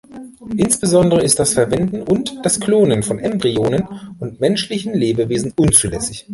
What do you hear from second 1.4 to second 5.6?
Verwenden und das Klonen von Embryonen und menschlichen Lebewesen